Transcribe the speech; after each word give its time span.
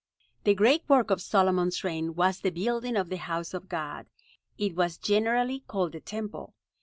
The 0.45 0.55
great 0.55 0.83
work 0.89 1.11
of 1.11 1.21
Solomon's 1.21 1.83
reign 1.83 2.15
was 2.15 2.39
the 2.39 2.49
building 2.49 2.95
of 2.95 3.09
the 3.09 3.17
House 3.17 3.53
of 3.53 3.69
God. 3.69 4.07
It 4.57 4.73
was 4.73 4.97
generally 4.97 5.59
called 5.67 5.91
the 5.91 5.99
Temple. 6.01 6.55